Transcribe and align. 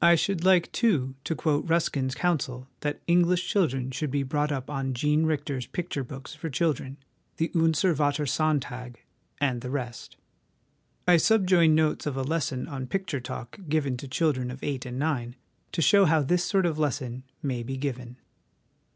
I 0.00 0.16
should 0.16 0.42
like, 0.44 0.72
too, 0.72 1.14
to 1.22 1.36
quote 1.36 1.68
Ruskin's 1.68 2.16
counsel 2.16 2.66
that 2.80 3.00
English 3.06 3.46
children 3.48 3.92
should 3.92 4.10
be 4.10 4.24
brought 4.24 4.50
up 4.50 4.68
on 4.68 4.92
Jean 4.92 5.24
Richter's 5.24 5.66
picture 5.68 6.02
books 6.02 6.34
for 6.34 6.50
children, 6.50 6.96
the 7.36 7.52
Unser 7.54 7.92
Vater, 7.94 8.24
Sontag^ 8.24 8.96
and 9.40 9.60
the 9.60 9.70
rest. 9.70 10.16
I 11.06 11.16
subjoin 11.16 11.76
notes 11.76 12.06
of 12.06 12.16
a 12.16 12.22
lesson 12.22 12.66
on 12.66 12.82
a 12.82 12.86
Picture 12.86 13.20
talk 13.20 13.54
2 13.54 13.62
given 13.68 13.96
to 13.98 14.08
children 14.08 14.50
of 14.50 14.64
eight 14.64 14.84
and 14.84 14.98
nine, 14.98 15.36
to 15.70 15.80
show 15.80 16.06
how 16.06 16.22
this 16.22 16.42
sort 16.42 16.66
of 16.66 16.76
lesson 16.80 17.22
may 17.40 17.62
be 17.62 17.76
given. 17.76 18.16